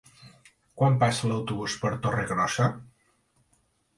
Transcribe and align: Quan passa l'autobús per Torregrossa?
Quan 0.81 0.95
passa 1.03 1.29
l'autobús 1.31 1.77
per 1.83 1.91
Torregrossa? 2.07 2.71